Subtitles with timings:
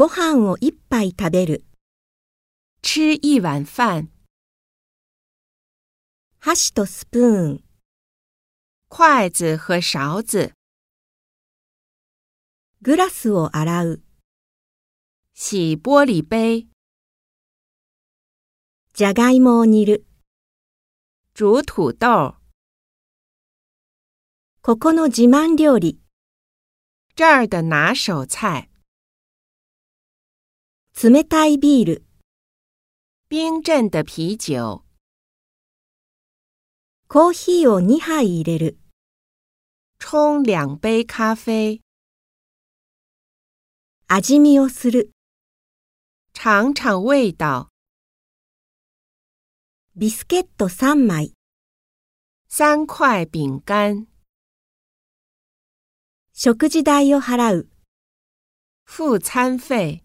[0.00, 1.66] ご飯を一杯食べる。
[2.80, 4.08] 吃一碗饭。
[6.38, 7.64] 箸とスプーン。
[8.88, 10.54] 筷子和勺子。
[12.80, 14.02] グラスを洗う。
[15.34, 16.66] 洗玻璃杯。
[18.94, 20.06] じゃがいもを煮る。
[21.34, 22.36] 煮土豆。
[24.62, 26.00] ここの自慢料理。
[27.14, 28.69] 这儿的拿手菜。
[31.02, 32.04] 冷たいビール。
[33.30, 34.84] 冰镇的啤酒。
[37.08, 38.78] コーヒーを2杯入れる。
[39.98, 41.80] 冲两杯咖啡。
[44.08, 45.12] 味見をする。
[46.34, 47.68] 尝尝味道。
[49.96, 51.32] ビスケット3枚。
[52.50, 54.06] 三块饼干。
[56.34, 57.70] 食事代を払う。
[58.84, 60.04] 付餐费。